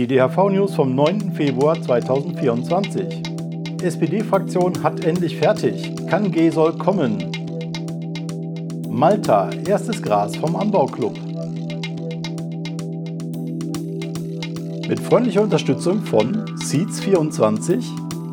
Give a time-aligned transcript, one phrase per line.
[0.00, 1.32] Die DHV-News vom 9.
[1.32, 3.22] Februar 2024.
[3.82, 5.92] SPD-Fraktion hat endlich fertig.
[6.06, 7.18] Kann G soll kommen.
[8.88, 11.18] Malta, erstes Gras vom Anbauclub.
[14.88, 17.84] Mit freundlicher Unterstützung von Seeds24,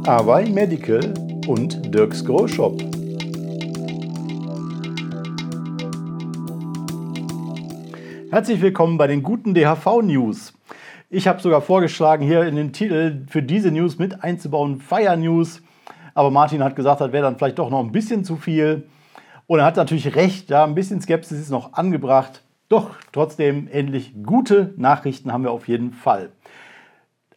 [0.05, 1.13] Awai Medical
[1.47, 2.86] und Dirks Grow Shop.
[8.37, 10.53] Herzlich willkommen bei den guten DHV-News.
[11.09, 15.63] Ich habe sogar vorgeschlagen, hier in den Titel für diese News mit einzubauen, Fire News.
[16.13, 18.87] Aber Martin hat gesagt, das wäre dann vielleicht doch noch ein bisschen zu viel.
[19.47, 22.43] Und er hat natürlich recht, ja, ein bisschen Skepsis ist noch angebracht.
[22.69, 26.29] Doch trotzdem endlich gute Nachrichten haben wir auf jeden Fall.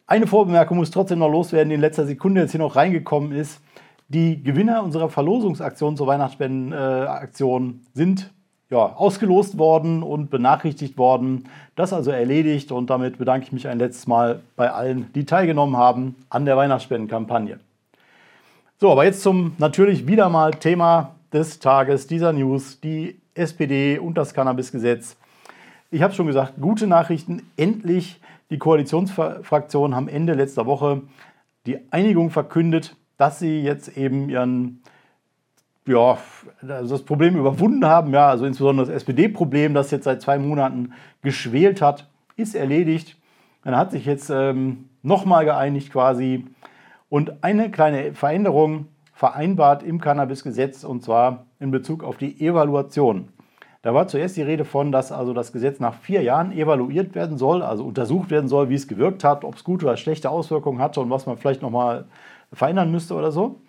[0.05, 3.59] Eine Vorbemerkung muss trotzdem noch loswerden, die in letzter Sekunde jetzt hier noch reingekommen ist.
[4.07, 8.31] Die Gewinner unserer Verlosungsaktion zur Weihnachtsspendenaktion sind
[8.71, 11.49] ja, ausgelost worden und benachrichtigt worden.
[11.75, 15.75] Das also erledigt und damit bedanke ich mich ein letztes Mal bei allen, die teilgenommen
[15.75, 17.59] haben an der Weihnachtsspendenkampagne.
[18.79, 24.17] So, aber jetzt zum natürlich wieder mal Thema des Tages dieser News, die SPD und
[24.17, 25.17] das Cannabisgesetz.
[25.91, 27.43] Ich habe schon gesagt, gute Nachrichten.
[27.57, 31.01] Endlich die Koalitionsfraktionen haben Ende letzter Woche
[31.65, 34.81] die Einigung verkündet, dass sie jetzt eben ihren
[35.87, 36.17] ja,
[36.67, 38.13] also das Problem überwunden haben.
[38.13, 43.17] Ja, also insbesondere das SPD-Problem, das jetzt seit zwei Monaten geschwelt hat, ist erledigt.
[43.63, 46.45] Man hat sich jetzt ähm, nochmal geeinigt quasi
[47.09, 53.29] und eine kleine Veränderung vereinbart im Cannabis-Gesetz und zwar in Bezug auf die Evaluation.
[53.83, 57.37] Da war zuerst die Rede von, dass also das Gesetz nach vier Jahren evaluiert werden
[57.37, 60.79] soll, also untersucht werden soll, wie es gewirkt hat, ob es gute oder schlechte Auswirkungen
[60.79, 62.05] hatte und was man vielleicht nochmal
[62.53, 63.59] verändern müsste oder so.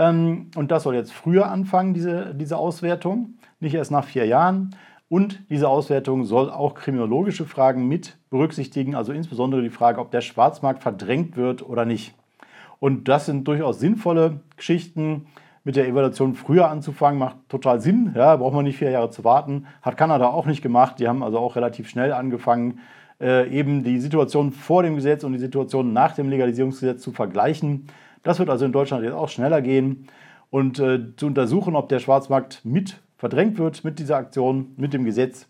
[0.00, 4.74] Ähm, und das soll jetzt früher anfangen, diese, diese Auswertung, nicht erst nach vier Jahren.
[5.10, 10.22] Und diese Auswertung soll auch kriminologische Fragen mit berücksichtigen, also insbesondere die Frage, ob der
[10.22, 12.14] Schwarzmarkt verdrängt wird oder nicht.
[12.78, 15.26] Und das sind durchaus sinnvolle Geschichten.
[15.62, 18.14] Mit der Evaluation früher anzufangen macht total Sinn.
[18.16, 19.66] Ja, braucht man nicht vier Jahre zu warten.
[19.82, 20.98] Hat Kanada auch nicht gemacht.
[20.98, 22.78] Die haben also auch relativ schnell angefangen,
[23.20, 27.88] äh, eben die Situation vor dem Gesetz und die Situation nach dem Legalisierungsgesetz zu vergleichen.
[28.22, 30.06] Das wird also in Deutschland jetzt auch schneller gehen.
[30.50, 35.04] Und äh, zu untersuchen, ob der Schwarzmarkt mit verdrängt wird mit dieser Aktion, mit dem
[35.04, 35.46] Gesetz,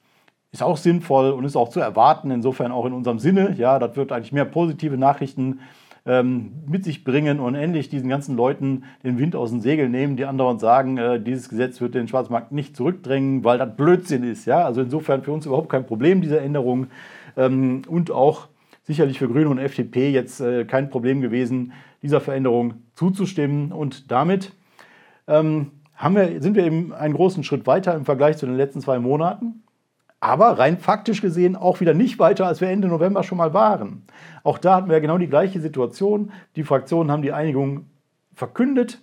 [0.52, 3.54] ist auch sinnvoll und ist auch zu erwarten, insofern auch in unserem Sinne.
[3.56, 5.60] Ja, das wird eigentlich mehr positive Nachrichten
[6.04, 10.16] ähm, mit sich bringen und endlich diesen ganzen Leuten den Wind aus den Segeln nehmen,
[10.16, 14.46] die andauernd sagen, äh, dieses Gesetz wird den Schwarzmarkt nicht zurückdrängen, weil das Blödsinn ist.
[14.46, 16.88] Ja, also insofern für uns überhaupt kein Problem, diese Änderung.
[17.36, 18.48] Ähm, und auch
[18.82, 23.72] sicherlich für Grüne und FDP jetzt äh, kein Problem gewesen, dieser Veränderung zuzustimmen.
[23.72, 24.52] Und damit
[25.26, 25.72] ähm,
[26.08, 29.62] wir, sind wir eben einen großen Schritt weiter im Vergleich zu den letzten zwei Monaten.
[30.20, 34.02] Aber rein faktisch gesehen auch wieder nicht weiter, als wir Ende November schon mal waren.
[34.44, 36.30] Auch da hatten wir genau die gleiche Situation.
[36.56, 37.86] Die Fraktionen haben die Einigung
[38.34, 39.00] verkündet.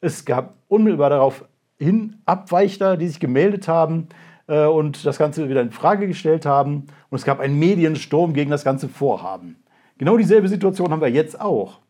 [0.00, 1.44] Es gab unmittelbar darauf
[1.78, 4.08] hin Abweichler, die sich gemeldet haben
[4.46, 6.86] äh, und das Ganze wieder in Frage gestellt haben.
[7.10, 9.56] Und es gab einen Mediensturm gegen das ganze Vorhaben.
[9.98, 11.80] Genau dieselbe Situation haben wir jetzt auch.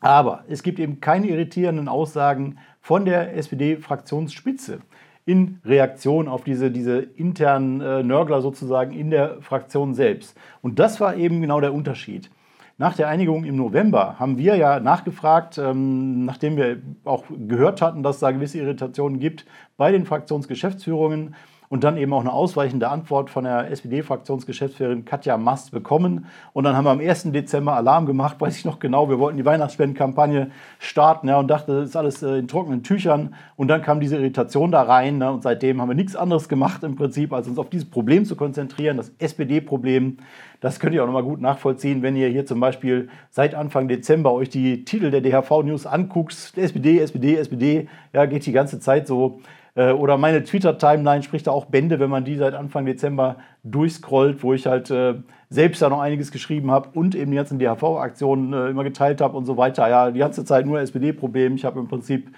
[0.00, 4.80] Aber es gibt eben keine irritierenden Aussagen von der SPD-Fraktionsspitze
[5.24, 10.36] in Reaktion auf diese, diese internen äh, Nörgler sozusagen in der Fraktion selbst.
[10.62, 12.30] Und das war eben genau der Unterschied.
[12.78, 18.02] Nach der Einigung im November haben wir ja nachgefragt, ähm, nachdem wir auch gehört hatten,
[18.02, 19.44] dass es da gewisse Irritationen gibt
[19.76, 21.34] bei den Fraktionsgeschäftsführungen
[21.68, 26.26] und dann eben auch eine ausweichende Antwort von der SPD-Fraktionsgeschäftsführerin Katja Mast bekommen.
[26.54, 27.32] Und dann haben wir am 1.
[27.32, 29.08] Dezember Alarm gemacht, weiß ich noch genau.
[29.08, 33.34] Wir wollten die Weihnachtsspendenkampagne starten ja, und dachte, das ist alles äh, in trockenen Tüchern.
[33.56, 35.18] Und dann kam diese Irritation da rein.
[35.18, 38.24] Ne, und seitdem haben wir nichts anderes gemacht im Prinzip, als uns auf dieses Problem
[38.24, 40.16] zu konzentrieren, das SPD-Problem.
[40.60, 44.32] Das könnt ihr auch nochmal gut nachvollziehen, wenn ihr hier zum Beispiel seit Anfang Dezember
[44.32, 46.32] euch die Titel der DHV-News anguckt.
[46.56, 49.40] SPD, SPD, SPD, ja, geht die ganze Zeit so.
[49.74, 54.42] Äh, oder meine Twitter-Timeline spricht da auch Bände, wenn man die seit Anfang Dezember durchscrollt,
[54.42, 55.14] wo ich halt äh,
[55.50, 59.36] selbst da noch einiges geschrieben habe und eben die ganzen DHV-Aktionen äh, immer geteilt habe
[59.36, 59.88] und so weiter.
[59.88, 61.54] Ja, die ganze Zeit nur SPD-Problem.
[61.54, 62.30] Ich habe im Prinzip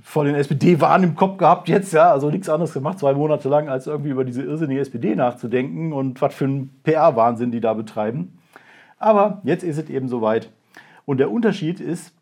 [0.00, 3.68] von den SPD-Wahn im Kopf gehabt jetzt, ja, also nichts anderes gemacht, zwei Monate lang,
[3.68, 8.38] als irgendwie über diese irrsinnige SPD nachzudenken und was für ein PR-Wahnsinn die da betreiben.
[8.98, 10.50] Aber jetzt ist es eben soweit.
[11.04, 12.12] Und der Unterschied ist,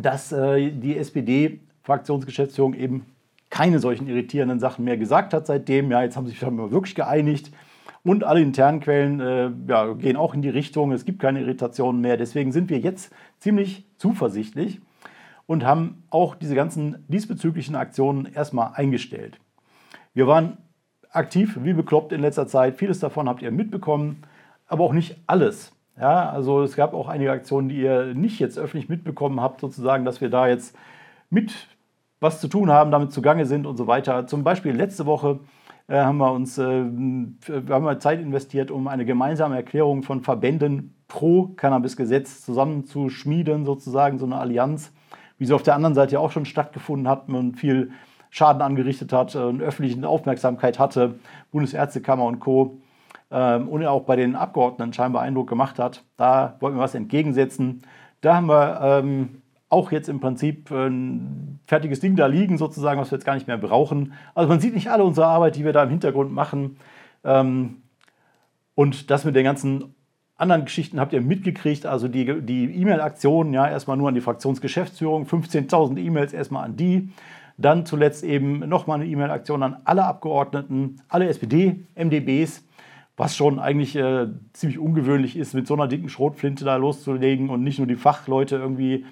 [0.00, 3.06] dass äh, die SPD-Fraktionsgeschäftsführung eben
[3.50, 5.90] keine solchen irritierenden Sachen mehr gesagt hat seitdem.
[5.90, 7.52] Ja, jetzt haben sich wirklich geeinigt.
[8.02, 12.00] Und alle internen Quellen äh, ja, gehen auch in die Richtung, es gibt keine Irritationen
[12.00, 12.16] mehr.
[12.16, 14.80] Deswegen sind wir jetzt ziemlich zuversichtlich
[15.46, 19.38] und haben auch diese ganzen diesbezüglichen Aktionen erstmal eingestellt.
[20.14, 20.56] Wir waren
[21.10, 22.76] aktiv wie bekloppt in letzter Zeit.
[22.76, 24.22] Vieles davon habt ihr mitbekommen,
[24.66, 25.72] aber auch nicht alles.
[25.98, 30.06] Ja, also es gab auch einige Aktionen, die ihr nicht jetzt öffentlich mitbekommen habt, sozusagen,
[30.06, 30.74] dass wir da jetzt
[31.28, 31.52] mit
[32.20, 34.26] was zu tun haben, damit zugange sind und so weiter.
[34.26, 35.40] Zum Beispiel letzte Woche
[35.88, 40.94] äh, haben wir uns äh, haben wir Zeit investiert, um eine gemeinsame Erklärung von Verbänden
[41.08, 44.92] pro Cannabis-Gesetz zusammenzuschmieden, sozusagen so eine Allianz,
[45.38, 47.90] wie sie auf der anderen Seite auch schon stattgefunden hat und viel
[48.30, 51.16] Schaden angerichtet hat und öffentliche Aufmerksamkeit hatte,
[51.50, 52.80] Bundesärztekammer und Co.
[53.32, 56.04] Ähm, und auch bei den Abgeordneten scheinbar Eindruck gemacht hat.
[56.16, 57.82] Da wollten wir was entgegensetzen.
[58.20, 59.39] Da haben wir ähm,
[59.70, 63.46] auch jetzt im Prinzip ein fertiges Ding da liegen, sozusagen, was wir jetzt gar nicht
[63.46, 64.12] mehr brauchen.
[64.34, 66.76] Also man sieht nicht alle unsere Arbeit, die wir da im Hintergrund machen.
[67.24, 67.76] Ähm,
[68.74, 69.94] und das mit den ganzen
[70.36, 75.98] anderen Geschichten habt ihr mitgekriegt, also die, E-Mail-Aktionen, ja, erstmal nur an die Fraktionsgeschäftsführung, 15.000
[75.98, 77.10] E-Mails erstmal an die.
[77.56, 82.64] Dann zuletzt eben nochmal eine E-Mail-Aktion an alle Abgeordneten, alle SPD-MDBs,
[83.18, 87.62] was schon eigentlich äh, ziemlich ungewöhnlich ist, mit so einer dicken Schrotflinte da loszulegen und
[87.62, 89.04] nicht nur die Fachleute irgendwie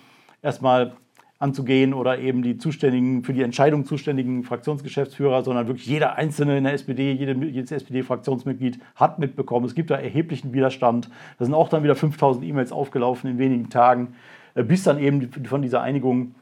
[0.43, 0.97] erstmal
[1.39, 6.65] anzugehen oder eben die zuständigen, für die Entscheidung zuständigen Fraktionsgeschäftsführer, sondern wirklich jeder Einzelne in
[6.65, 9.65] der SPD, jede, jedes SPD-Fraktionsmitglied hat mitbekommen.
[9.65, 11.09] Es gibt da erheblichen Widerstand.
[11.39, 14.15] Da sind auch dann wieder 5000 E-Mails aufgelaufen in wenigen Tagen,
[14.55, 16.35] äh, bis dann eben von dieser Einigung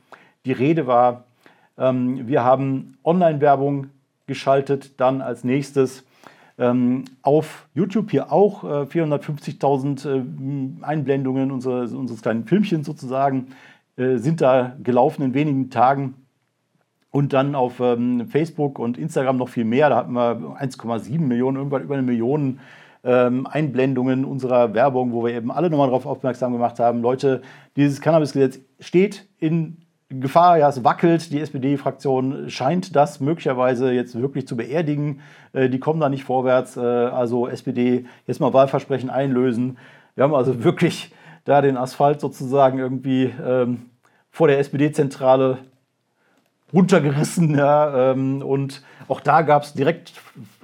[0.47, 1.25] die Rede war.
[1.77, 3.89] Ähm, wir haben Online-Werbung
[4.27, 6.05] geschaltet, dann als nächstes
[6.59, 13.76] ähm, auf YouTube hier auch äh, 450.000 äh, Einblendungen unseres, unseres kleinen Filmchens sozusagen äh,
[13.97, 16.15] sind da gelaufen in wenigen Tagen.
[17.11, 19.89] Und dann auf ähm, Facebook und Instagram noch viel mehr.
[19.89, 22.61] Da hatten wir 1,7 Millionen, irgendwann über eine Million
[23.05, 27.41] ähm, Einblendungen unserer Werbung, wo wir eben alle nochmal darauf aufmerksam gemacht haben, Leute,
[27.77, 29.79] dieses Cannabis-Gesetz steht in
[30.09, 31.33] Gefahr, ja, es wackelt.
[31.33, 35.21] Die SPD-Fraktion scheint das möglicherweise jetzt wirklich zu beerdigen.
[35.53, 36.77] Äh, die kommen da nicht vorwärts.
[36.77, 39.79] Äh, also SPD jetzt mal Wahlversprechen einlösen.
[40.15, 41.13] Wir haben also wirklich
[41.47, 43.89] da den Asphalt sozusagen irgendwie ähm,
[44.31, 45.59] vor der SPD-Zentrale
[46.73, 47.57] runtergerissen.
[47.57, 50.13] Ja, ähm, und auch da gab es direkt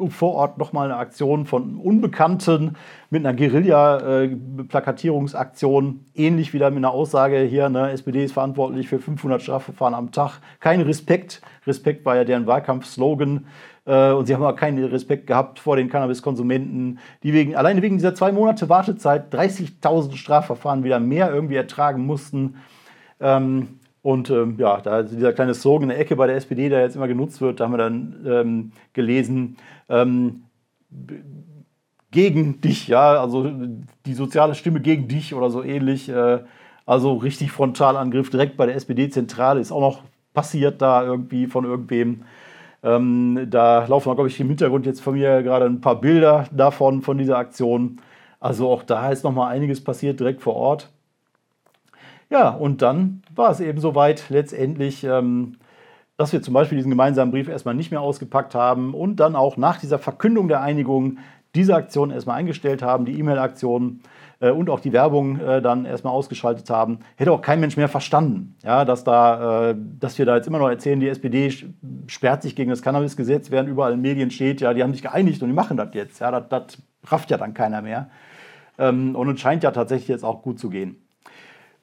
[0.08, 2.75] vor Ort nochmal eine Aktion von Unbekannten
[3.08, 6.05] mit einer Guerilla-Plakatierungsaktion.
[6.14, 10.11] Äh, ähnlich wieder mit einer Aussage hier, ne, SPD ist verantwortlich für 500 Strafverfahren am
[10.11, 10.40] Tag.
[10.58, 11.40] Kein Respekt.
[11.67, 13.46] Respekt war ja deren Wahlkampfslogan.
[13.84, 17.96] Äh, und sie haben aber keinen Respekt gehabt vor den Cannabiskonsumenten, die wegen, alleine wegen
[17.96, 22.56] dieser zwei Monate Wartezeit 30.000 Strafverfahren wieder mehr irgendwie ertragen mussten.
[23.20, 26.81] Ähm, und ähm, ja, da dieser kleine Slogan in der Ecke bei der SPD, der
[26.81, 29.56] jetzt immer genutzt wird, da haben wir dann ähm, gelesen,
[29.88, 30.44] ähm,
[32.11, 33.50] gegen dich, ja, also
[34.05, 36.08] die soziale Stimme gegen dich oder so ähnlich.
[36.08, 36.40] Äh,
[36.85, 40.02] also richtig Frontalangriff direkt bei der SPD-Zentrale ist auch noch
[40.35, 42.23] passiert da irgendwie von irgendwem.
[42.82, 47.02] Ähm, da laufen, glaube ich, im Hintergrund jetzt von mir gerade ein paar Bilder davon,
[47.02, 48.00] von dieser Aktion.
[48.40, 50.90] Also auch da ist noch mal einiges passiert direkt vor Ort.
[52.31, 55.58] Ja, und dann war es eben soweit letztendlich, ähm,
[56.17, 59.56] dass wir zum Beispiel diesen gemeinsamen Brief erstmal nicht mehr ausgepackt haben und dann auch
[59.56, 61.19] nach dieser Verkündung der Einigung
[61.54, 64.00] diese Aktion erstmal eingestellt haben, die E-Mail-Aktion
[64.40, 67.00] äh, und auch die Werbung äh, dann erstmal ausgeschaltet haben.
[67.16, 70.58] Hätte auch kein Mensch mehr verstanden, ja, dass, da, äh, dass wir da jetzt immer
[70.58, 71.52] noch erzählen, die SPD
[72.06, 75.43] sperrt sich gegen das Cannabis-Gesetz, während überall in Medien steht, ja, die haben sich geeinigt
[75.43, 76.20] und die machen das jetzt.
[76.20, 78.10] Ja, das, rafft ja dann keiner mehr.
[78.78, 80.97] Ähm, und es scheint ja tatsächlich jetzt auch gut zu gehen.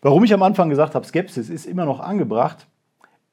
[0.02, 2.68] Warum ich am Anfang gesagt habe, Skepsis ist immer noch angebracht,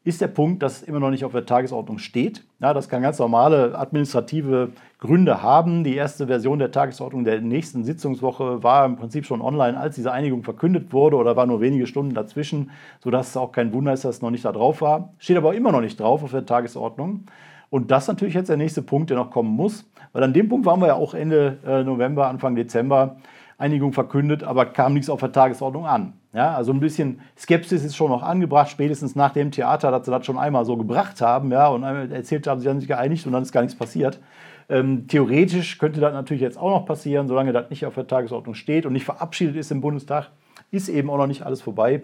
[0.06, 2.44] ist der Punkt, dass es immer noch nicht auf der Tagesordnung steht.
[2.60, 4.70] Ja, das kann ganz normale administrative
[5.00, 5.82] Gründe haben.
[5.82, 10.12] Die erste Version der Tagesordnung der nächsten Sitzungswoche war im Prinzip schon online, als diese
[10.12, 12.70] Einigung verkündet wurde oder war nur wenige Stunden dazwischen,
[13.02, 15.12] sodass es auch kein Wunder ist, dass es noch nicht da drauf war.
[15.18, 17.24] Steht aber immer noch nicht drauf auf der Tagesordnung.
[17.68, 20.48] Und das ist natürlich jetzt der nächste Punkt, der noch kommen muss, weil an dem
[20.48, 23.16] Punkt waren wir ja auch Ende äh, November, Anfang Dezember
[23.58, 26.12] Einigung verkündet, aber kam nichts auf der Tagesordnung an.
[26.34, 30.10] Ja, also ein bisschen Skepsis ist schon noch angebracht, spätestens nach dem Theater, dass sie
[30.10, 33.32] das schon einmal so gebracht haben ja, und erzählt haben, sie haben sich geeinigt und
[33.32, 34.20] dann ist gar nichts passiert.
[34.68, 38.54] Ähm, theoretisch könnte das natürlich jetzt auch noch passieren, solange das nicht auf der Tagesordnung
[38.54, 40.30] steht und nicht verabschiedet ist im Bundestag,
[40.70, 42.02] ist eben auch noch nicht alles vorbei.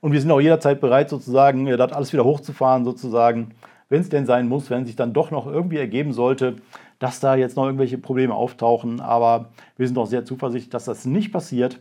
[0.00, 3.50] Und wir sind auch jederzeit bereit, sozusagen, das alles wieder hochzufahren, sozusagen,
[3.88, 6.56] wenn es denn sein muss, wenn sich dann doch noch irgendwie ergeben sollte,
[6.98, 9.00] dass da jetzt noch irgendwelche Probleme auftauchen.
[9.00, 11.80] Aber wir sind auch sehr zuversichtlich, dass das nicht passiert.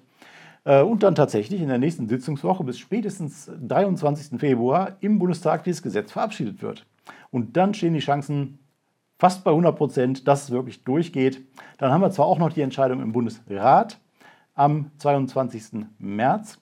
[0.65, 4.39] Äh, und dann tatsächlich in der nächsten Sitzungswoche bis spätestens 23.
[4.39, 6.85] Februar im Bundestag dieses Gesetz verabschiedet wird.
[7.31, 8.59] Und dann stehen die Chancen
[9.17, 11.41] fast bei 100 Prozent, dass es wirklich durchgeht.
[11.77, 13.99] Dann haben wir zwar auch noch die Entscheidung im Bundesrat
[14.55, 15.85] am 22.
[15.99, 16.59] März.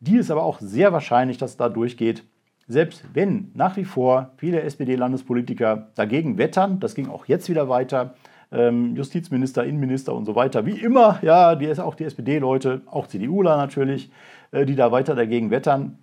[0.00, 2.24] Die ist aber auch sehr wahrscheinlich, dass es da durchgeht.
[2.70, 8.14] Selbst wenn nach wie vor viele SPD-Landespolitiker dagegen wettern, das ging auch jetzt wieder weiter,
[8.52, 13.56] ähm, Justizminister, Innenminister und so weiter, wie immer, ja, die, auch die SPD-Leute, auch CDUler
[13.56, 14.12] natürlich,
[14.52, 15.98] äh, die da weiter dagegen wettern.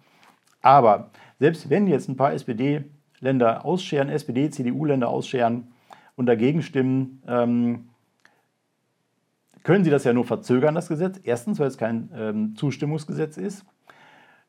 [0.62, 1.10] Aber
[1.40, 5.70] selbst wenn jetzt ein paar SPD-Länder ausscheren, SPD, CDU-Länder ausscheren
[6.18, 7.90] und dagegen stimmen, ähm,
[9.64, 11.20] können sie das ja nur verzögern, das Gesetz.
[11.24, 13.66] Erstens, weil es kein ähm, Zustimmungsgesetz ist.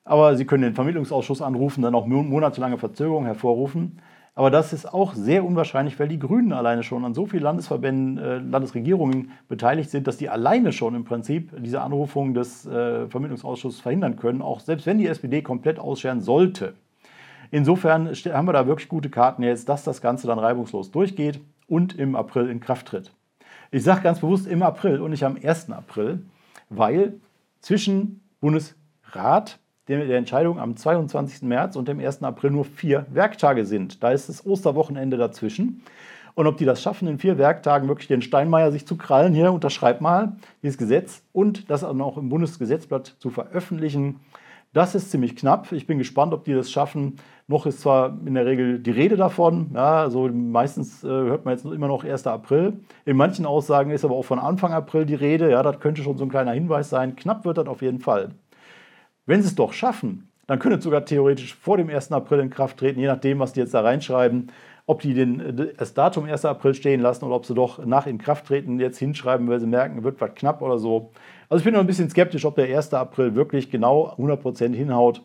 [0.08, 3.98] Aber sie können den Vermittlungsausschuss anrufen, dann auch monatelange Verzögerung hervorrufen.
[4.34, 8.16] Aber das ist auch sehr unwahrscheinlich, weil die Grünen alleine schon an so vielen Landesverbänden,
[8.16, 13.80] äh, Landesregierungen beteiligt sind, dass die alleine schon im Prinzip diese Anrufung des äh, Vermittlungsausschusses
[13.80, 16.72] verhindern können, auch selbst wenn die SPD komplett ausscheren sollte.
[17.50, 21.98] Insofern haben wir da wirklich gute Karten jetzt, dass das Ganze dann reibungslos durchgeht und
[21.98, 23.12] im April in Kraft tritt.
[23.70, 25.70] Ich sage ganz bewusst im April und nicht am 1.
[25.70, 26.24] April,
[26.70, 27.20] weil
[27.60, 29.58] zwischen Bundesrat
[29.88, 31.42] der Entscheidung am 22.
[31.42, 32.23] März und dem 1.
[32.23, 34.02] April nur vier Werktage sind.
[34.02, 35.83] Da ist das Osterwochenende dazwischen.
[36.35, 39.52] Und ob die das schaffen, in vier Werktagen wirklich den Steinmeier sich zu krallen, hier
[39.52, 44.21] unterschreibt mal dieses Gesetz und das dann auch im Bundesgesetzblatt zu veröffentlichen,
[44.75, 45.73] das ist ziemlich knapp.
[45.73, 47.16] Ich bin gespannt, ob die das schaffen.
[47.47, 51.54] Noch ist zwar in der Regel die Rede davon, ja, also meistens äh, hört man
[51.54, 52.26] jetzt immer noch 1.
[52.26, 52.75] April.
[53.07, 55.50] In manchen Aussagen ist aber auch von Anfang April die Rede.
[55.50, 57.16] Ja, das könnte schon so ein kleiner Hinweis sein.
[57.16, 58.33] Knapp wird das auf jeden Fall.
[59.28, 62.12] Wenn sie es doch schaffen, dann könnte es sogar theoretisch vor dem 1.
[62.12, 64.50] April in Kraft treten, je nachdem, was die jetzt da reinschreiben,
[64.87, 66.47] ob die den, das Datum 1.
[66.47, 70.18] April stehen lassen oder ob sie doch nach Inkrafttreten jetzt hinschreiben, weil sie merken, wird
[70.23, 71.11] was knapp oder so.
[71.50, 72.94] Also ich bin noch ein bisschen skeptisch, ob der 1.
[72.94, 75.20] April wirklich genau 100% hinhaut.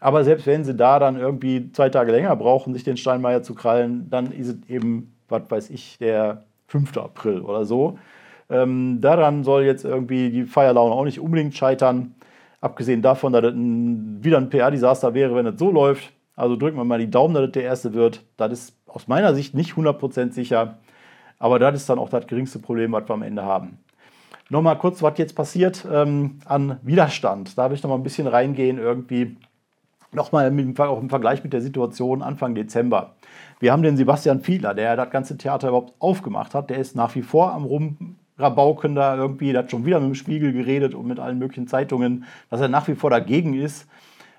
[0.00, 3.54] Aber selbst wenn sie da dann irgendwie zwei Tage länger brauchen, sich den Steinmeier zu
[3.54, 6.96] krallen, dann ist es eben, was weiß ich, der 5.
[6.96, 7.98] April oder so.
[8.48, 12.14] Ähm, daran soll jetzt irgendwie die Feierlaune auch nicht unbedingt scheitern.
[12.60, 16.12] Abgesehen davon, dass das ein, wieder ein PR-Desaster wäre, wenn das so läuft.
[16.34, 18.24] Also drücken wir mal die Daumen, dass das der erste wird.
[18.36, 20.78] Das ist aus meiner Sicht nicht 100% sicher.
[21.38, 23.78] Aber das ist dann auch das geringste Problem, was wir am Ende haben.
[24.50, 27.56] Nochmal kurz, was jetzt passiert ähm, an Widerstand.
[27.56, 29.36] Da habe ich noch mal ein bisschen reingehen irgendwie.
[30.10, 33.16] Nochmal auch im Vergleich mit der Situation Anfang Dezember.
[33.60, 36.70] Wir haben den Sebastian Fiedler, der das ganze Theater überhaupt aufgemacht hat.
[36.70, 40.10] Der ist nach wie vor am Rum Rabauken da irgendwie, der hat schon wieder mit
[40.10, 43.88] dem Spiegel geredet und mit allen möglichen Zeitungen, dass er nach wie vor dagegen ist.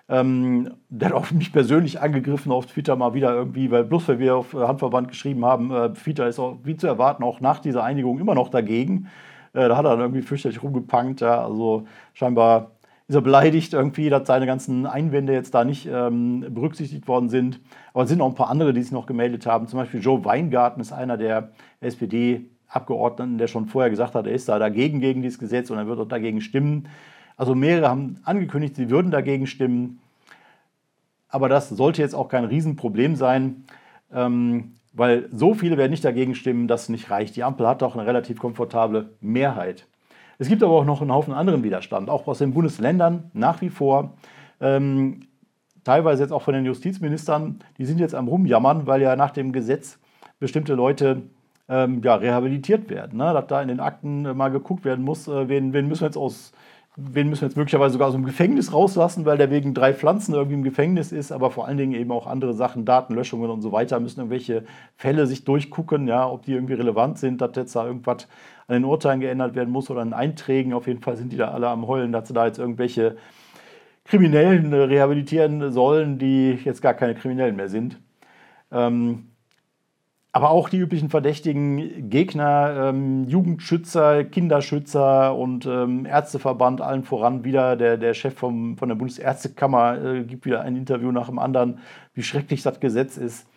[0.07, 4.19] Ähm, der hat auch mich persönlich angegriffen auf Twitter mal wieder irgendwie, weil bloß weil
[4.19, 7.83] wir auf Handverband geschrieben haben, äh, Twitter ist auch wie zu erwarten auch nach dieser
[7.83, 9.07] Einigung immer noch dagegen.
[9.53, 11.21] Äh, da hat er dann irgendwie fürchterlich rumgepankt.
[11.21, 12.71] Ja, also scheinbar
[13.07, 17.59] ist er beleidigt irgendwie, dass seine ganzen Einwände jetzt da nicht ähm, berücksichtigt worden sind.
[17.93, 19.67] Aber es sind auch ein paar andere, die sich noch gemeldet haben.
[19.67, 21.51] Zum Beispiel Joe Weingarten ist einer der
[21.81, 25.77] SPD- Abgeordneten, der schon vorher gesagt hat, er ist da dagegen gegen dieses Gesetz und
[25.77, 26.87] er wird auch dagegen stimmen.
[27.35, 29.99] Also mehrere haben angekündigt, sie würden dagegen stimmen.
[31.29, 33.65] Aber das sollte jetzt auch kein Riesenproblem sein,
[34.13, 37.35] ähm, weil so viele werden nicht dagegen stimmen, dass es nicht reicht.
[37.35, 39.87] Die Ampel hat auch eine relativ komfortable Mehrheit.
[40.37, 43.69] Es gibt aber auch noch einen Haufen anderen Widerstand, auch aus den Bundesländern nach wie
[43.69, 44.13] vor.
[44.61, 45.27] Ähm,
[45.83, 49.51] teilweise jetzt auch von den Justizministern, die sind jetzt am Rumjammern, weil ja nach dem
[49.51, 49.99] Gesetz
[50.39, 51.23] bestimmte Leute
[51.69, 53.17] ähm, ja, rehabilitiert werden.
[53.17, 53.31] Ne?
[53.33, 56.07] Dass da in den Akten äh, mal geguckt werden muss, äh, wen, wen müssen wir
[56.07, 56.51] jetzt aus
[57.01, 60.33] wen müssen wir jetzt möglicherweise sogar aus dem Gefängnis rauslassen, weil der wegen drei Pflanzen
[60.33, 63.71] irgendwie im Gefängnis ist, aber vor allen Dingen eben auch andere Sachen, Datenlöschungen und so
[63.71, 64.65] weiter, müssen irgendwelche
[64.97, 68.27] Fälle sich durchgucken, ja, ob die irgendwie relevant sind, dass jetzt da irgendwas
[68.67, 70.73] an den Urteilen geändert werden muss oder an Einträgen.
[70.73, 73.15] Auf jeden Fall sind die da alle am Heulen, dass sie da jetzt irgendwelche
[74.03, 77.99] Kriminellen rehabilitieren sollen, die jetzt gar keine Kriminellen mehr sind.
[78.71, 79.28] Ähm,
[80.31, 87.75] aber auch die üblichen verdächtigen Gegner, ähm, Jugendschützer, Kinderschützer und ähm, Ärzteverband, allen voran wieder
[87.75, 91.79] der, der Chef vom, von der Bundesärztekammer äh, gibt wieder ein Interview nach dem anderen,
[92.13, 93.47] wie schrecklich das Gesetz ist.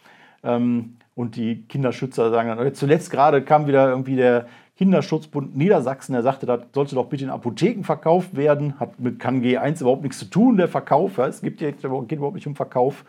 [0.43, 4.47] Ähm, und die Kinderschützer sagen dann, zuletzt gerade kam wieder irgendwie der
[4.79, 9.43] Kinderschutzbund Niedersachsen, der sagte, das sollte doch bitte in Apotheken verkauft werden, hat mit kann
[9.43, 11.19] G1 überhaupt nichts zu tun, der Verkauf.
[11.19, 13.05] Ja, es gibt ja, geht überhaupt nicht um Verkauf.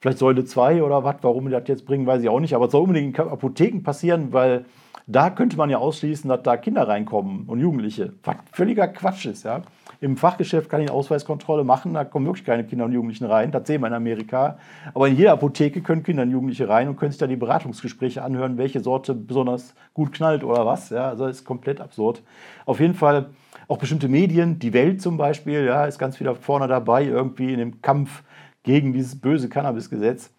[0.00, 2.54] Vielleicht Säule 2 oder was, warum die das jetzt bringen, weiß ich auch nicht.
[2.54, 4.64] Aber es soll unbedingt in Apotheken passieren, weil
[5.08, 8.12] da könnte man ja ausschließen, dass da Kinder reinkommen und Jugendliche.
[8.24, 9.62] Was völliger Quatsch ist, ja.
[10.00, 13.50] Im Fachgeschäft kann ich eine Ausweiskontrolle machen, da kommen wirklich keine Kinder und Jugendlichen rein.
[13.50, 14.58] Das sehen wir in Amerika.
[14.92, 18.22] Aber in jeder Apotheke können Kinder und Jugendliche rein und können sich da die Beratungsgespräche
[18.22, 20.90] anhören, welche Sorte besonders gut knallt oder was.
[20.90, 22.22] Ja, also das ist komplett absurd.
[22.66, 23.30] Auf jeden Fall
[23.68, 27.58] auch bestimmte Medien, die Welt zum Beispiel, ja, ist ganz wieder vorne dabei, irgendwie in
[27.58, 28.22] dem Kampf
[28.66, 30.30] gegen dieses böse Cannabis-Gesetz.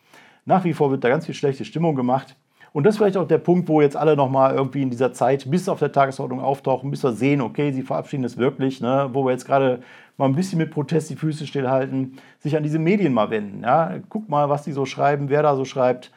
[0.46, 2.36] Nach wie vor wird da ganz viel schlechte Stimmung gemacht.
[2.74, 5.50] Und das ist vielleicht auch der Punkt, wo jetzt alle nochmal irgendwie in dieser Zeit
[5.50, 9.26] bis auf der Tagesordnung auftauchen, bis wir sehen, okay, sie verabschieden es wirklich, ne, wo
[9.26, 9.80] wir jetzt gerade
[10.18, 13.64] mal ein bisschen mit Protest die Füße stillhalten, sich an diese Medien mal wenden.
[13.64, 13.96] Ja.
[14.10, 16.12] Guck mal, was die so schreiben, wer da so schreibt,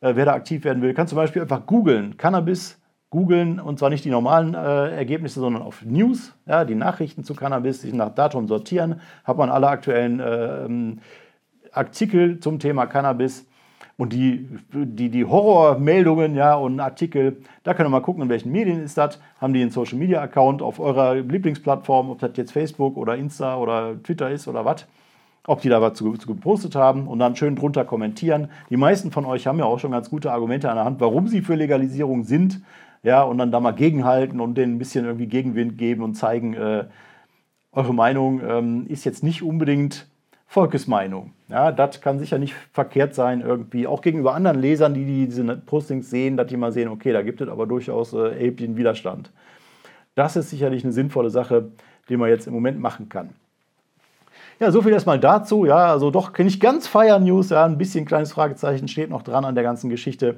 [0.00, 0.92] äh, wer da aktiv werden will.
[0.92, 2.78] Kann zum Beispiel einfach googeln, Cannabis
[3.12, 7.34] googeln und zwar nicht die normalen äh, Ergebnisse, sondern auf News, ja, die Nachrichten zu
[7.34, 10.98] Cannabis, sich nach Datum sortieren, hat man alle aktuellen äh,
[11.72, 13.46] Artikel zum Thema Cannabis
[13.98, 18.50] und die, die, die Horrormeldungen ja, und Artikel, da könnt ihr mal gucken, in welchen
[18.50, 19.20] Medien ist das.
[19.40, 23.56] Haben die einen Social Media Account auf eurer Lieblingsplattform, ob das jetzt Facebook oder Insta
[23.56, 24.86] oder Twitter ist oder was.
[25.46, 28.48] Ob die da was zu, zu gepostet haben und dann schön drunter kommentieren.
[28.70, 31.28] Die meisten von euch haben ja auch schon ganz gute Argumente an der Hand, warum
[31.28, 32.60] sie für Legalisierung sind.
[33.02, 36.54] Ja, und dann da mal gegenhalten und denen ein bisschen irgendwie Gegenwind geben und zeigen,
[36.54, 36.84] äh,
[37.72, 40.06] eure Meinung ähm, ist jetzt nicht unbedingt
[40.52, 41.32] Volkesmeinung.
[41.48, 46.10] Ja, das kann sicher nicht verkehrt sein irgendwie, auch gegenüber anderen Lesern, die, diese Postings
[46.10, 49.30] sehen, dass die mal sehen, okay, da gibt es aber durchaus äh, erheblichen Widerstand.
[50.14, 51.70] Das ist sicherlich eine sinnvolle Sache,
[52.10, 53.30] die man jetzt im Moment machen kann.
[54.60, 55.64] Ja, so viel erstmal dazu.
[55.64, 59.46] Ja, also doch nicht ganz Fire News, ja, ein bisschen kleines Fragezeichen steht noch dran
[59.46, 60.36] an der ganzen Geschichte.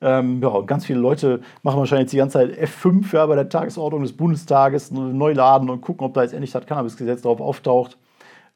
[0.00, 4.00] Ähm, ja, ganz viele Leute machen wahrscheinlich die ganze Zeit F5 ja, bei der Tagesordnung
[4.00, 7.98] des Bundestages neu laden und gucken, ob da jetzt endlich das Cannabisgesetz drauf auftaucht.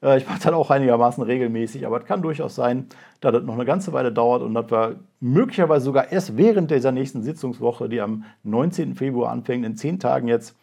[0.03, 2.87] Äh, ich mache das auch einigermaßen regelmäßig, aber es kann durchaus sein,
[3.21, 6.93] dass das noch eine ganze Weile dauert und dass wir möglicherweise sogar erst während dieser
[6.93, 8.95] nächsten Sitzungswoche, die am 19.
[8.95, 10.57] Februar anfängt, in zehn Tagen jetzt,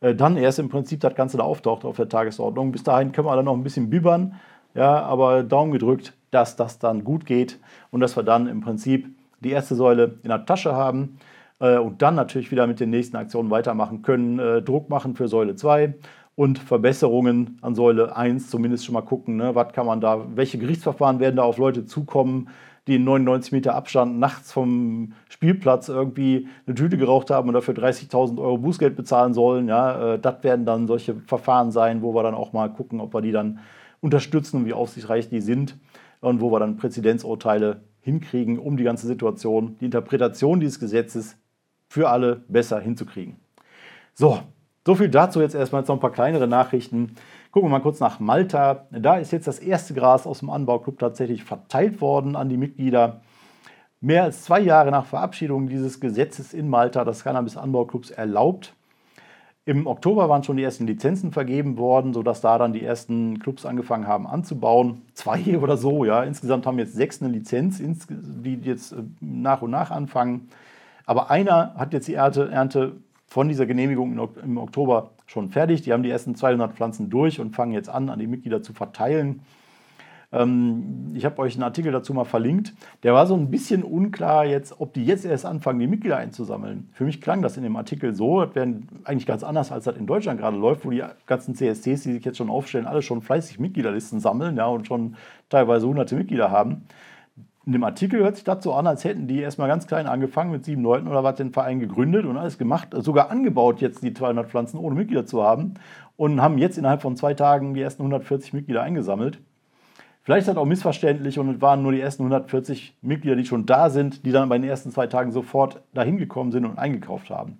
[0.00, 2.72] äh, dann erst im Prinzip das Ganze da auftaucht auf der Tagesordnung.
[2.72, 4.34] Bis dahin können wir dann noch ein bisschen bibbern,
[4.74, 7.60] ja, aber Daumen gedrückt, dass das dann gut geht
[7.90, 9.08] und dass wir dann im Prinzip
[9.40, 11.18] die erste Säule in der Tasche haben
[11.60, 15.54] äh, und dann natürlich wieder mit den nächsten Aktionen weitermachen können, Druck machen für Säule
[15.54, 15.94] 2
[16.36, 20.58] und Verbesserungen an Säule 1 zumindest schon mal gucken, ne, was kann man da, welche
[20.58, 22.48] Gerichtsverfahren werden da auf Leute zukommen,
[22.86, 27.74] die in 99 Meter Abstand nachts vom Spielplatz irgendwie eine Tüte geraucht haben und dafür
[27.74, 29.68] 30.000 Euro Bußgeld bezahlen sollen.
[29.68, 33.14] Ja, äh, das werden dann solche Verfahren sein, wo wir dann auch mal gucken, ob
[33.14, 33.60] wir die dann
[34.00, 35.78] unterstützen und wie aufsichtsreich die sind
[36.20, 41.36] und wo wir dann Präzedenzurteile hinkriegen, um die ganze Situation, die Interpretation dieses Gesetzes
[41.88, 43.36] für alle besser hinzukriegen.
[44.12, 44.40] So,
[44.86, 47.16] so viel dazu jetzt erstmal jetzt noch ein paar kleinere Nachrichten.
[47.50, 48.86] Gucken wir mal kurz nach Malta.
[48.90, 53.20] Da ist jetzt das erste Gras aus dem Anbauclub tatsächlich verteilt worden an die Mitglieder.
[54.00, 58.74] Mehr als zwei Jahre nach Verabschiedung dieses Gesetzes in Malta, das Cannabis-Anbauclubs erlaubt.
[59.66, 63.64] Im Oktober waren schon die ersten Lizenzen vergeben worden, sodass da dann die ersten Clubs
[63.64, 65.00] angefangen haben anzubauen.
[65.14, 66.22] Zwei oder so, ja.
[66.22, 70.48] Insgesamt haben jetzt sechs eine Lizenz, die jetzt äh, nach und nach anfangen.
[71.06, 72.96] Aber einer hat jetzt die Ernte
[73.34, 75.82] von dieser Genehmigung im Oktober schon fertig.
[75.82, 78.72] Die haben die ersten 200 Pflanzen durch und fangen jetzt an, an die Mitglieder zu
[78.72, 79.40] verteilen.
[80.30, 82.74] Ähm, ich habe euch einen Artikel dazu mal verlinkt.
[83.02, 86.90] Der war so ein bisschen unklar jetzt, ob die jetzt erst anfangen, die Mitglieder einzusammeln.
[86.92, 89.96] Für mich klang das in dem Artikel so, das wäre eigentlich ganz anders, als das
[89.96, 93.20] in Deutschland gerade läuft, wo die ganzen CSTs, die sich jetzt schon aufstellen, alle schon
[93.20, 95.16] fleißig Mitgliederlisten sammeln ja, und schon
[95.48, 96.86] teilweise hunderte Mitglieder haben
[97.66, 100.50] in dem Artikel hört sich das so an, als hätten die erstmal ganz klein angefangen
[100.50, 104.12] mit sieben Leuten oder was den Verein gegründet und alles gemacht, sogar angebaut, jetzt die
[104.12, 105.74] 200 Pflanzen ohne Mitglieder zu haben
[106.16, 109.40] und haben jetzt innerhalb von zwei Tagen die ersten 140 Mitglieder eingesammelt.
[110.22, 113.66] Vielleicht ist das auch missverständlich und es waren nur die ersten 140 Mitglieder, die schon
[113.66, 117.30] da sind, die dann bei den ersten zwei Tagen sofort dahin gekommen sind und eingekauft
[117.30, 117.58] haben.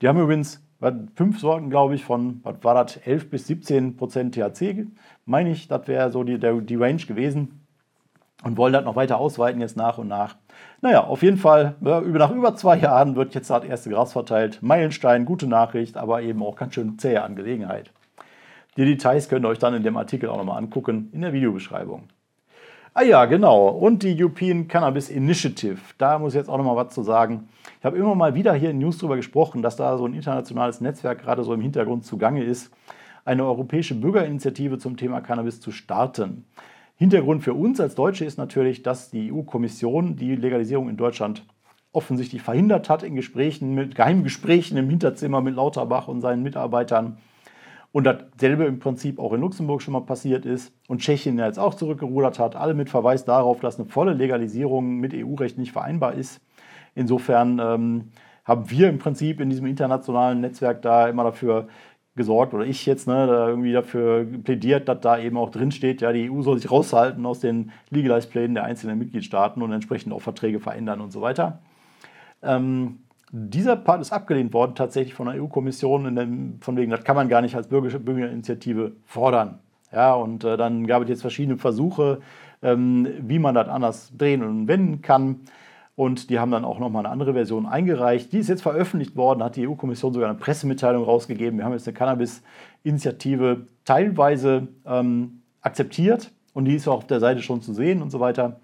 [0.00, 0.64] Die haben übrigens
[1.14, 4.86] fünf Sorten, glaube ich, von, was war das, 11 bis 17 Prozent THC,
[5.26, 7.61] meine ich, das wäre so die, die Range gewesen
[8.42, 10.36] und wollen das noch weiter ausweiten jetzt nach und nach.
[10.80, 14.58] Naja, auf jeden Fall, nach über zwei Jahren wird jetzt das erste Gras verteilt.
[14.62, 17.92] Meilenstein, gute Nachricht, aber eben auch ganz schön zähe Angelegenheit.
[18.76, 22.08] Die Details könnt ihr euch dann in dem Artikel auch nochmal angucken, in der Videobeschreibung.
[22.94, 23.68] Ah ja, genau.
[23.68, 25.78] Und die European Cannabis Initiative.
[25.96, 27.48] Da muss ich jetzt auch nochmal was zu sagen.
[27.78, 30.82] Ich habe immer mal wieder hier in News darüber gesprochen, dass da so ein internationales
[30.82, 32.70] Netzwerk gerade so im Hintergrund zugange ist,
[33.24, 36.44] eine europäische Bürgerinitiative zum Thema Cannabis zu starten.
[36.96, 41.44] Hintergrund für uns als Deutsche ist natürlich, dass die EU-Kommission die Legalisierung in Deutschland
[41.92, 47.18] offensichtlich verhindert hat in Gesprächen, mit geheimen Gesprächen im Hinterzimmer mit Lauterbach und seinen Mitarbeitern.
[47.92, 51.74] Und dasselbe im Prinzip auch in Luxemburg schon mal passiert ist und Tschechien jetzt auch
[51.74, 56.40] zurückgerudert hat, alle mit Verweis darauf, dass eine volle Legalisierung mit EU-Recht nicht vereinbar ist.
[56.94, 58.12] Insofern ähm,
[58.44, 61.68] haben wir im Prinzip in diesem internationalen Netzwerk da immer dafür
[62.14, 66.02] gesorgt, oder ich jetzt, ne, da irgendwie dafür plädiert, dass da eben auch drin steht,
[66.02, 70.20] ja, die EU soll sich raushalten aus den Legalize-Plänen der einzelnen Mitgliedstaaten und entsprechend auch
[70.20, 71.60] Verträge verändern und so weiter.
[72.42, 72.98] Ähm,
[73.30, 77.40] dieser Part ist abgelehnt worden tatsächlich von der EU-Kommission, von wegen, das kann man gar
[77.40, 79.58] nicht als Bürgerinitiative fordern.
[79.90, 82.20] Ja, und äh, dann gab es jetzt verschiedene Versuche,
[82.62, 85.40] ähm, wie man das anders drehen und wenden kann.
[85.94, 88.32] Und die haben dann auch nochmal eine andere Version eingereicht.
[88.32, 91.58] Die ist jetzt veröffentlicht worden, hat die EU-Kommission sogar eine Pressemitteilung rausgegeben.
[91.58, 97.42] Wir haben jetzt eine Cannabis-Initiative teilweise ähm, akzeptiert und die ist auch auf der Seite
[97.42, 98.60] schon zu sehen und so weiter.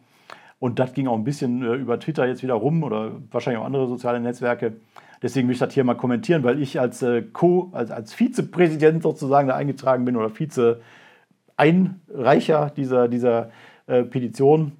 [0.59, 3.67] Und das ging auch ein bisschen äh, über Twitter jetzt wieder rum oder wahrscheinlich auch
[3.67, 4.77] andere soziale Netzwerke.
[5.23, 9.03] Deswegen möchte ich das hier mal kommentieren, weil ich als äh, Co, als, als Vizepräsident
[9.03, 13.51] sozusagen da eingetragen bin oder Vize-Einreicher dieser, dieser
[13.87, 14.73] äh, Petition.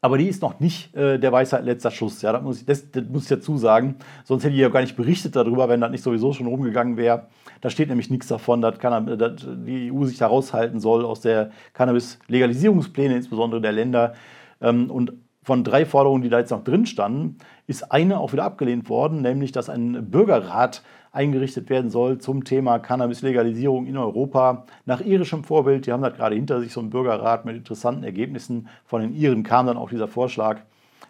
[0.00, 2.22] Aber die ist noch nicht äh, der Weisheit letzter Schuss.
[2.22, 3.96] Ja, das muss, ich, das, das muss ich dazu sagen.
[4.24, 7.26] Sonst hätte ich ja gar nicht berichtet darüber, wenn das nicht sowieso schon rumgegangen wäre.
[7.60, 11.50] Da steht nämlich nichts davon, dass, dass die EU sich da raushalten soll aus der
[11.72, 14.14] Cannabis-Legalisierungspläne, insbesondere der Länder.
[14.60, 18.44] Ähm, und von drei Forderungen, die da jetzt noch drin standen, ist eine auch wieder
[18.44, 25.00] abgelehnt worden, nämlich dass ein Bürgerrat eingerichtet werden soll zum Thema Cannabis-Legalisierung in Europa nach
[25.00, 25.86] irischem Vorbild.
[25.86, 28.68] Die haben das gerade hinter sich, so ein Bürgerrat mit interessanten Ergebnissen.
[28.84, 30.60] Von den Iren kam dann auch dieser Vorschlag.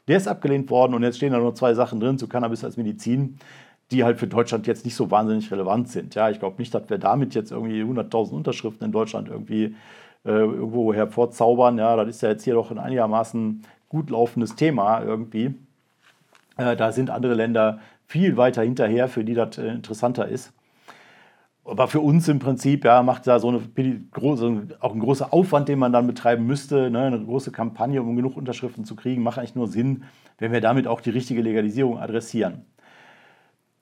[0.07, 2.77] Der ist abgelehnt worden und jetzt stehen da nur zwei Sachen drin zu Cannabis als
[2.77, 3.39] Medizin,
[3.91, 6.15] die halt für Deutschland jetzt nicht so wahnsinnig relevant sind.
[6.15, 9.75] Ja, ich glaube nicht, dass wir damit jetzt irgendwie 100.000 Unterschriften in Deutschland irgendwie
[10.25, 11.79] äh, irgendwo hervorzaubern.
[11.79, 15.55] Ja, das ist ja jetzt hier doch ein einigermaßen gut laufendes Thema irgendwie.
[16.57, 20.53] Äh, da sind andere Länder viel weiter hinterher, für die das äh, interessanter ist.
[21.65, 23.61] Aber für uns im Prinzip ja, macht da so eine
[24.11, 28.17] große, auch ein großer Aufwand, den man dann betreiben müsste, ne, eine große Kampagne, um
[28.17, 30.05] genug Unterschriften zu kriegen, macht eigentlich nur Sinn,
[30.39, 32.65] wenn wir damit auch die richtige Legalisierung adressieren.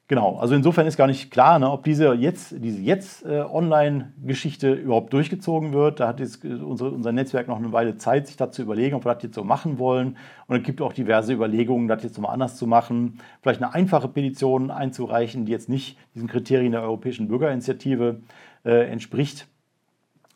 [0.09, 4.73] Genau, also insofern ist gar nicht klar, ne, ob diese jetzt, diese jetzt äh, Online-Geschichte
[4.73, 5.99] überhaupt durchgezogen wird.
[5.99, 9.05] Da hat jetzt äh, unsere, unser Netzwerk noch eine Weile Zeit, sich dazu überlegen, ob
[9.05, 10.17] wir das jetzt so machen wollen.
[10.47, 13.19] Und es gibt auch diverse Überlegungen, das jetzt mal anders zu machen.
[13.43, 18.21] Vielleicht eine einfache Petition einzureichen, die jetzt nicht diesen Kriterien der Europäischen Bürgerinitiative
[18.65, 19.49] äh, entspricht.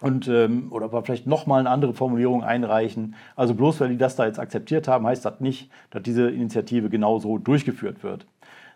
[0.01, 3.15] Und, ähm, oder aber vielleicht nochmal eine andere Formulierung einreichen.
[3.37, 6.89] Also bloß weil die das da jetzt akzeptiert haben, heißt das nicht, dass diese Initiative
[6.89, 8.27] genauso durchgeführt wird.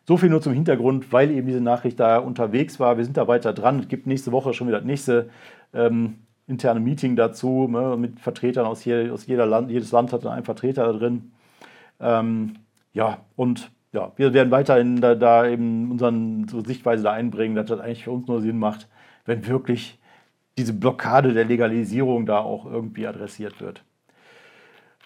[0.06, 2.98] So viel nur zum Hintergrund, weil eben diese Nachricht da unterwegs war.
[2.98, 3.80] Wir sind da weiter dran.
[3.80, 5.30] Es gibt nächste Woche schon wieder das nächste
[5.72, 9.70] ähm, interne Meeting dazu ne, mit Vertretern aus, hier, aus jeder Land.
[9.70, 11.32] Jedes Land hat dann einen Vertreter da drin.
[12.00, 12.54] Ähm,
[12.92, 16.12] ja, und ja, wir werden weiterhin da, da eben unsere
[16.48, 18.88] so Sichtweise da einbringen, dass das eigentlich für uns nur Sinn macht,
[19.24, 19.98] wenn wirklich
[20.58, 23.84] diese Blockade der Legalisierung da auch irgendwie adressiert wird.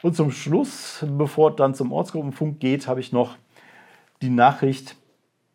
[0.03, 3.37] Und zum Schluss, bevor es dann zum Ortsgruppenfunk geht, habe ich noch
[4.23, 4.97] die Nachricht,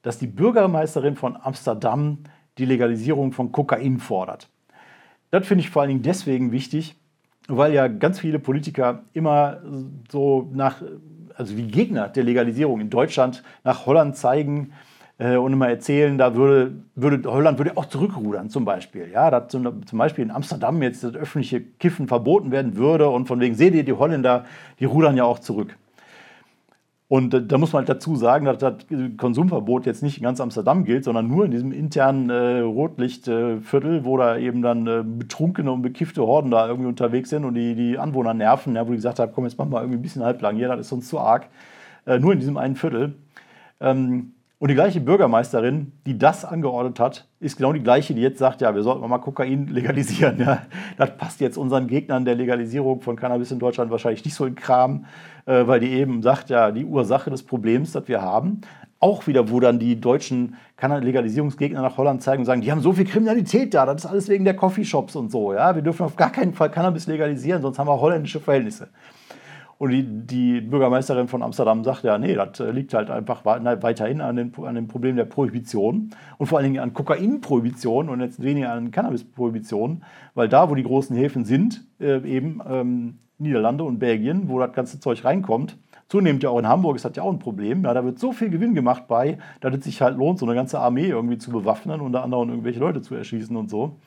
[0.01, 2.19] dass die Bürgermeisterin von Amsterdam
[2.57, 4.49] die Legalisierung von Kokain fordert.
[5.31, 6.95] Das finde ich vor allen Dingen deswegen wichtig,
[7.47, 9.61] weil ja ganz viele Politiker immer
[10.11, 10.81] so nach,
[11.35, 14.73] also wie Gegner der Legalisierung in Deutschland nach Holland zeigen
[15.17, 19.09] äh, und immer erzählen, da würde, würde Holland würde auch zurückrudern zum Beispiel.
[19.11, 23.27] Ja, dass zum, zum Beispiel in Amsterdam jetzt das öffentliche Kiffen verboten werden würde und
[23.27, 24.45] von wegen, seht ihr, die Holländer,
[24.79, 25.77] die rudern ja auch zurück.
[27.13, 28.73] Und da muss man halt dazu sagen, dass das
[29.17, 34.17] Konsumverbot jetzt nicht in ganz Amsterdam gilt, sondern nur in diesem internen äh, Rotlichtviertel, wo
[34.17, 37.99] da eben dann äh, betrunkene und bekiffte Horden da irgendwie unterwegs sind und die, die
[37.99, 40.55] Anwohner nerven, ja, wo die gesagt haben, komm, jetzt mach mal irgendwie ein bisschen halblang
[40.55, 41.49] hier, das ist uns zu arg.
[42.07, 43.13] Äh, nur in diesem einen Viertel.
[43.79, 44.31] Ähm,
[44.63, 48.61] und die gleiche Bürgermeisterin, die das angeordnet hat, ist genau die gleiche, die jetzt sagt,
[48.61, 50.39] ja, wir sollten mal Kokain legalisieren.
[50.39, 50.61] Ja.
[50.95, 54.55] Das passt jetzt unseren Gegnern der Legalisierung von Cannabis in Deutschland wahrscheinlich nicht so in
[54.55, 55.03] Kram,
[55.47, 58.61] äh, weil die eben sagt, ja, die Ursache des Problems, das wir haben,
[59.01, 62.93] auch wieder, wo dann die deutschen Legalisierungsgegner nach Holland zeigen und sagen, die haben so
[62.93, 65.53] viel Kriminalität da, das ist alles wegen der Coffeeshops und so.
[65.53, 65.75] Ja?
[65.75, 68.87] Wir dürfen auf gar keinen Fall Cannabis legalisieren, sonst haben wir holländische Verhältnisse.
[69.77, 74.21] Und die, die, Bürgermeisterin von Amsterdam sagt ja, nee, das äh, liegt halt einfach weiterhin
[74.21, 78.41] an, den, an dem Problem der Prohibition und vor allen Dingen an Kokainprohibition und jetzt
[78.41, 80.03] weniger an Cannabisprohibition,
[80.35, 84.73] weil da, wo die großen Häfen sind, äh, eben ähm, Niederlande und Belgien, wo das
[84.73, 87.83] ganze Zeug reinkommt, zunehmend ja auch in Hamburg ist das ja auch ein Problem.
[87.83, 90.55] Ja, da wird so viel Gewinn gemacht bei, dass es sich halt lohnt, so eine
[90.55, 93.97] ganze Armee irgendwie zu bewaffnen, unter anderem irgendwelche Leute zu erschießen und so.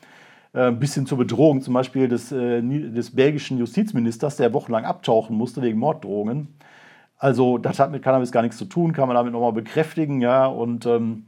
[0.57, 5.37] Äh, bis hin zur Bedrohung zum Beispiel des, äh, des belgischen Justizministers, der wochenlang abtauchen
[5.37, 6.49] musste wegen Morddrohungen.
[7.19, 10.23] Also das hat mit Cannabis gar nichts zu tun, kann man damit nochmal bekräftigen.
[10.23, 11.27] Ja, und ähm,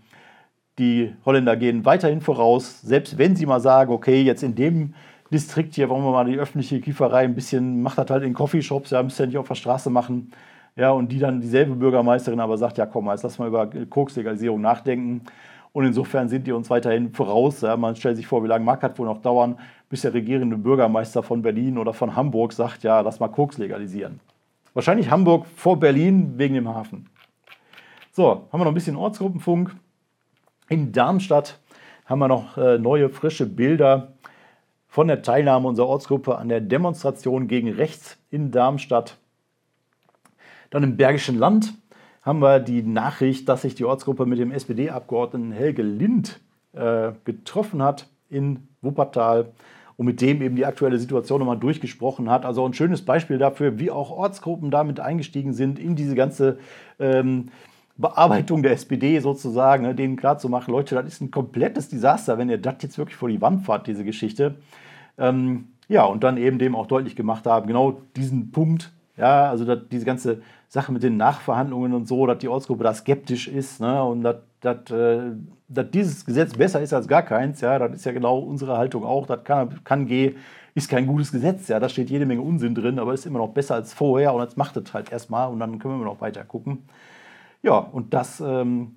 [0.79, 4.95] die Holländer gehen weiterhin voraus, selbst wenn sie mal sagen, okay, jetzt in dem
[5.31, 8.93] Distrikt hier wollen wir mal die öffentliche Kieferei ein bisschen, macht das halt in Coffeeshops,
[8.93, 10.33] ja, müsst ihr nicht auf der Straße machen.
[10.75, 14.61] Ja, und die dann dieselbe Bürgermeisterin aber sagt, ja komm, jetzt lass mal über Kokslegalisierung
[14.63, 15.23] nachdenken.
[15.73, 17.61] Und insofern sind die uns weiterhin voraus.
[17.61, 17.77] Ja.
[17.77, 21.23] Man stellt sich vor, wie lange mag das wohl noch dauern, bis der regierende Bürgermeister
[21.23, 24.21] von Berlin oder von Hamburg sagt, ja, lass mal Koks legalisieren.
[24.75, 27.09] Wahrscheinlich Hamburg vor Berlin wegen dem Hafen.
[28.13, 29.75] So, haben wir noch ein bisschen Ortsgruppenfunk.
[30.69, 31.59] In Darmstadt
[32.05, 34.13] haben wir noch äh, neue, frische Bilder
[34.89, 39.19] von der Teilnahme unserer Ortsgruppe an der Demonstration gegen rechts in Darmstadt.
[40.71, 41.75] Dann im Bergischen Land
[42.29, 46.41] haben wir die Nachricht, dass sich die Ortsgruppe mit dem SPD-Abgeordneten Helge Lind
[46.75, 49.53] äh, getroffen hat in Wuppertal
[49.97, 52.45] und mit dem eben die aktuelle Situation nochmal durchgesprochen hat.
[52.45, 56.59] Also ein schönes Beispiel dafür, wie auch Ortsgruppen damit eingestiegen sind in diese ganze
[56.99, 57.47] ähm,
[57.97, 62.59] Bearbeitung der SPD sozusagen, ne, denen klarzumachen, Leute, das ist ein komplettes Desaster, wenn ihr
[62.59, 64.57] das jetzt wirklich vor die Wand fahrt, diese Geschichte.
[65.17, 69.65] Ähm, ja, und dann eben dem auch deutlich gemacht haben, genau diesen Punkt, ja, also
[69.65, 73.81] dass diese ganze Sache mit den Nachverhandlungen und so, dass die Ortsgruppe da skeptisch ist
[73.81, 75.33] ne, und dass, äh,
[75.69, 79.27] dieses Gesetz besser ist als gar keins, ja, das ist ja genau unsere Haltung auch,
[79.27, 80.37] das kann, kann gehen,
[80.75, 83.49] ist kein gutes Gesetz, ja, da steht jede Menge Unsinn drin, aber ist immer noch
[83.49, 86.45] besser als vorher und jetzt macht es halt erstmal und dann können wir noch weiter
[86.45, 86.85] gucken.
[87.63, 88.97] Ja, und das ähm,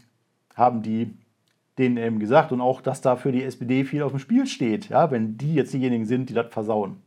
[0.55, 1.13] haben die
[1.77, 4.89] denen eben gesagt und auch, dass da für die SPD viel auf dem Spiel steht,
[4.89, 6.97] ja, wenn die jetzt diejenigen sind, die das versauen.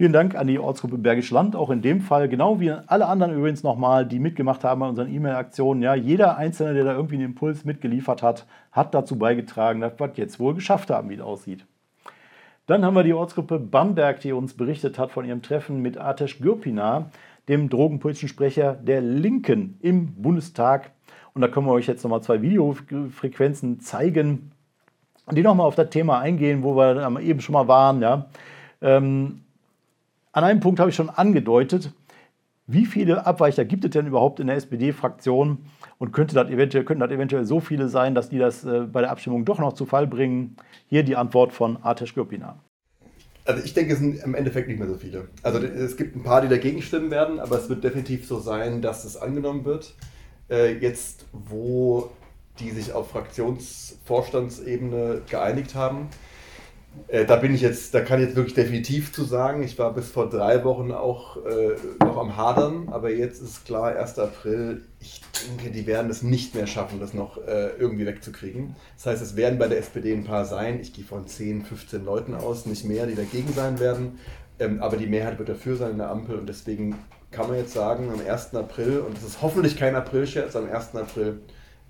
[0.00, 3.34] Vielen Dank an die Ortsgruppe Bergisch Land, auch in dem Fall, genau wie alle anderen
[3.34, 5.82] übrigens nochmal, die mitgemacht haben an unseren E-Mail-Aktionen.
[5.82, 10.06] Ja, jeder Einzelne, der da irgendwie einen Impuls mitgeliefert hat, hat dazu beigetragen, dass wir
[10.06, 11.66] es jetzt wohl geschafft haben, wie es aussieht.
[12.64, 16.38] Dann haben wir die Ortsgruppe Bamberg, die uns berichtet hat von ihrem Treffen mit Atesh
[16.38, 17.10] Gürpina,
[17.48, 20.92] dem drogenpolitischen Sprecher der Linken im Bundestag.
[21.34, 24.52] Und da können wir euch jetzt nochmal zwei Videofrequenzen zeigen,
[25.30, 28.00] die nochmal auf das Thema eingehen, wo wir eben schon mal waren.
[28.00, 28.28] Ja.
[28.80, 29.42] Ähm,
[30.32, 31.92] an einem Punkt habe ich schon angedeutet,
[32.66, 35.58] wie viele Abweicher gibt es denn überhaupt in der SPD-Fraktion
[35.98, 39.00] und könnte das eventuell, könnten das eventuell so viele sein, dass die das äh, bei
[39.00, 40.56] der Abstimmung doch noch zu Fall bringen?
[40.86, 42.60] Hier die Antwort von Artesh Gürpina.
[43.44, 45.26] Also ich denke, es sind im Endeffekt nicht mehr so viele.
[45.42, 48.82] Also es gibt ein paar, die dagegen stimmen werden, aber es wird definitiv so sein,
[48.82, 49.96] dass es angenommen wird.
[50.48, 52.12] Äh, jetzt, wo
[52.60, 56.06] die sich auf Fraktionsvorstandsebene geeinigt haben,
[57.08, 59.62] äh, da bin ich jetzt, da kann ich jetzt wirklich definitiv zu sagen.
[59.62, 63.96] Ich war bis vor drei Wochen auch äh, noch am Hadern, aber jetzt ist klar,
[63.96, 64.18] 1.
[64.18, 68.76] April, ich denke, die werden es nicht mehr schaffen, das noch äh, irgendwie wegzukriegen.
[68.96, 70.80] Das heißt, es werden bei der SPD ein paar sein.
[70.80, 74.18] Ich gehe von 10, 15 Leuten aus, nicht mehr, die dagegen sein werden.
[74.58, 76.96] Ähm, aber die Mehrheit wird dafür sein in der Ampel und deswegen
[77.30, 78.54] kann man jetzt sagen, am 1.
[78.54, 80.96] April, und es ist hoffentlich kein Aprilscherz, am 1.
[80.96, 81.40] April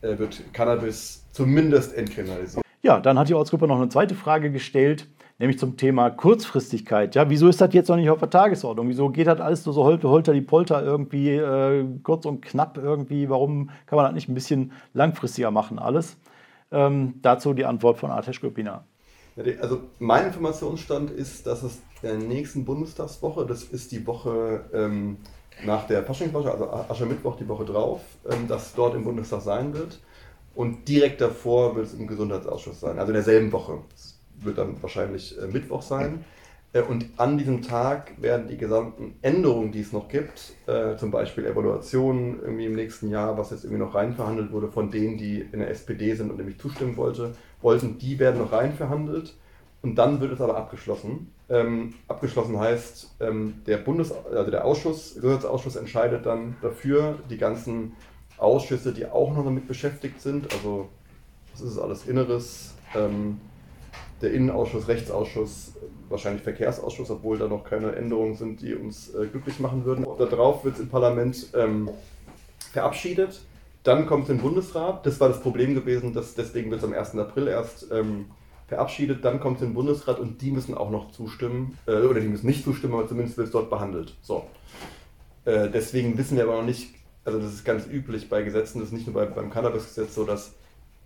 [0.02, 2.64] äh, wird Cannabis zumindest entkriminalisiert.
[2.83, 5.07] Ja, dann hat die Ortsgruppe noch eine zweite Frage gestellt,
[5.38, 7.14] nämlich zum Thema Kurzfristigkeit.
[7.14, 8.88] Ja, wieso ist das jetzt noch nicht auf der Tagesordnung?
[8.88, 13.29] Wieso geht das alles so holter, holter die Polter irgendwie äh, kurz und knapp irgendwie?
[13.29, 16.16] Warum kann man das nicht ein bisschen langfristiger machen alles?
[16.73, 18.85] Ähm, dazu die Antwort von Artesh Gopina.
[19.61, 25.19] Also mein Informationsstand ist, dass es der nächsten Bundestagswoche, das ist die Woche ähm,
[25.66, 30.01] nach der Faschingswoche, also Aschermittwoch die Woche drauf, ähm, dass dort im Bundestag sein wird.
[30.61, 33.79] Und direkt davor wird es im Gesundheitsausschuss sein, also in derselben Woche.
[33.94, 36.23] Es wird dann wahrscheinlich äh, Mittwoch sein.
[36.75, 41.11] Äh, und an diesem Tag werden die gesamten Änderungen, die es noch gibt, äh, zum
[41.11, 45.40] Beispiel Evaluationen irgendwie im nächsten Jahr, was jetzt irgendwie noch reinverhandelt wurde von denen, die
[45.40, 49.33] in der SPD sind und nämlich zustimmen wollte, wollten, die werden noch reinverhandelt.
[49.81, 51.33] Und dann wird es aber abgeschlossen.
[51.49, 57.92] Ähm, abgeschlossen heißt, ähm, der Bundes, also der Ausschuss, Gesundheitsausschuss entscheidet dann dafür, die ganzen
[58.40, 60.53] Ausschüsse, die auch noch damit beschäftigt sind.
[60.53, 60.88] Also,
[61.53, 62.74] das ist alles Inneres.
[62.94, 63.40] Ähm,
[64.20, 65.72] der Innenausschuss, Rechtsausschuss,
[66.09, 70.07] wahrscheinlich Verkehrsausschuss, obwohl da noch keine Änderungen sind, die uns äh, glücklich machen würden.
[70.18, 71.88] Darauf wird es im Parlament ähm,
[72.72, 73.40] verabschiedet.
[73.83, 75.07] Dann kommt es im Bundesrat.
[75.07, 77.16] Das war das Problem gewesen, dass deswegen wird es am 1.
[77.16, 78.26] April erst ähm,
[78.68, 79.24] verabschiedet.
[79.24, 81.79] Dann kommt es im Bundesrat und die müssen auch noch zustimmen.
[81.87, 84.14] Äh, oder die müssen nicht zustimmen, aber zumindest wird es dort behandelt.
[84.20, 84.44] So.
[85.46, 86.94] Äh, deswegen wissen wir aber noch nicht
[87.31, 90.25] also das ist ganz üblich bei Gesetzen, das ist nicht nur bei, beim Cannabis-Gesetz so,
[90.25, 90.55] dass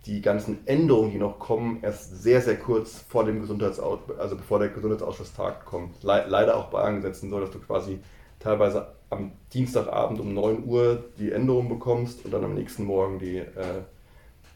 [0.05, 4.59] die ganzen Änderungen, die noch kommen, erst sehr, sehr kurz vor dem Gesundheitsausschuss, also bevor
[4.59, 5.93] der Gesundheitsausschuss tagt, kommen.
[6.01, 7.99] Le leider auch bei anderen Gesetzen so, dass du quasi
[8.39, 13.37] teilweise am Dienstagabend um 9 Uhr die Änderung bekommst und dann am nächsten Morgen die,
[13.37, 13.81] äh,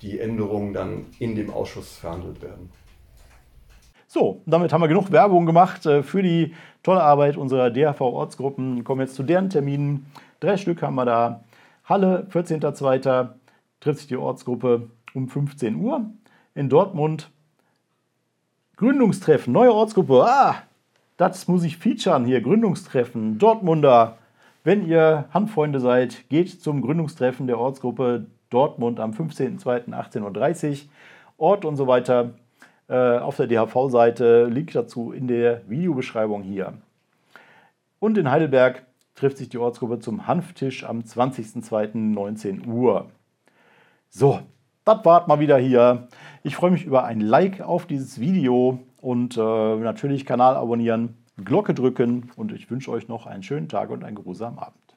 [0.02, 2.72] die Änderungen dann in dem Ausschuss verhandelt werden.
[4.08, 8.84] So, damit haben wir genug Werbung gemacht äh, für die tolle Arbeit unserer DHV-Ortsgruppen.
[8.84, 10.08] Kommen jetzt zu deren Terminen.
[10.40, 11.44] Drei Stück haben wir da.
[11.90, 13.30] Halle, 14.02.
[13.80, 16.06] trifft sich die Ortsgruppe um 15 Uhr.
[16.54, 17.32] In Dortmund
[18.78, 20.24] Gründungstreffen, neue Ortsgruppe.
[20.24, 20.56] Ah,
[21.18, 22.42] das muss ich featuren hier.
[22.42, 24.20] Gründungstreffen, Dortmunder.
[24.64, 30.78] Wenn ihr Handfreunde seid, geht zum Gründungstreffen der Ortsgruppe Dortmund am 15.02.18.30 Uhr.
[31.38, 32.36] Ort und so weiter
[32.88, 34.46] äh, auf der DHV-Seite.
[34.46, 36.74] Link dazu in der Videobeschreibung hier.
[37.98, 38.86] Und in Heidelberg
[39.20, 43.10] trifft sich die Ortsgruppe zum Hanftisch am 20.02.19 Uhr.
[44.08, 44.40] So,
[44.86, 46.08] das war's mal wieder hier.
[46.42, 51.74] Ich freue mich über ein Like auf dieses Video und äh, natürlich Kanal abonnieren, Glocke
[51.74, 54.89] drücken und ich wünsche euch noch einen schönen Tag und einen geruhsamen Abend.